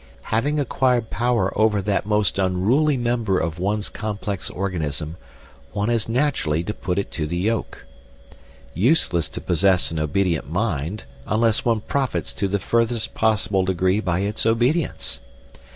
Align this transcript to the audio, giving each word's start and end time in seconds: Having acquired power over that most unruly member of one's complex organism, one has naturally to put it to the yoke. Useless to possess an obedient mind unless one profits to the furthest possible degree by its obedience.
Having 0.33 0.59
acquired 0.59 1.11
power 1.11 1.55
over 1.55 1.79
that 1.79 2.07
most 2.07 2.39
unruly 2.39 2.97
member 2.97 3.37
of 3.37 3.59
one's 3.59 3.87
complex 3.87 4.49
organism, 4.49 5.15
one 5.73 5.89
has 5.89 6.09
naturally 6.09 6.63
to 6.63 6.73
put 6.73 6.97
it 6.97 7.11
to 7.11 7.27
the 7.27 7.37
yoke. 7.37 7.85
Useless 8.73 9.29
to 9.29 9.39
possess 9.39 9.91
an 9.91 9.99
obedient 9.99 10.49
mind 10.49 11.05
unless 11.27 11.63
one 11.65 11.81
profits 11.81 12.33
to 12.33 12.47
the 12.47 12.57
furthest 12.57 13.13
possible 13.13 13.63
degree 13.63 13.99
by 13.99 14.21
its 14.21 14.43
obedience. 14.43 15.19